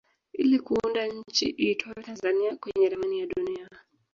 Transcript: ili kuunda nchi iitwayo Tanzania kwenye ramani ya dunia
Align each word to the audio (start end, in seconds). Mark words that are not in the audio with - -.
ili 0.33 0.59
kuunda 0.59 1.07
nchi 1.07 1.45
iitwayo 1.49 2.01
Tanzania 2.03 2.55
kwenye 2.57 2.89
ramani 2.89 3.19
ya 3.19 3.25
dunia 3.27 3.69